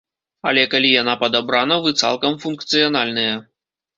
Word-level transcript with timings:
Але 0.51 0.61
калі 0.71 0.89
яна 1.01 1.13
падабрана, 1.23 1.77
вы 1.85 1.93
цалкам 2.03 2.39
функцыянальныя. 2.45 3.37